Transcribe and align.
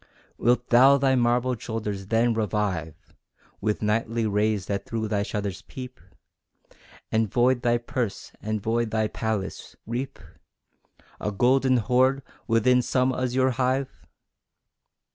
Wilt 0.39 0.69
thou 0.69 0.97
thy 0.97 1.13
marbled 1.13 1.61
shoulders 1.61 2.07
then 2.07 2.33
revive 2.33 3.13
With 3.61 3.83
nightly 3.83 4.25
rays 4.25 4.65
that 4.65 4.83
through 4.83 5.07
thy 5.07 5.21
shutters 5.21 5.61
peep? 5.61 5.99
And 7.11 7.31
void 7.31 7.61
thy 7.61 7.77
purse 7.77 8.31
and 8.41 8.59
void 8.59 8.89
thy 8.89 9.07
palace 9.09 9.75
reap 9.85 10.17
A 11.19 11.31
golden 11.31 11.77
hoard 11.77 12.23
within 12.47 12.81
some 12.81 13.13
azure 13.13 13.51
hive? 13.51 14.07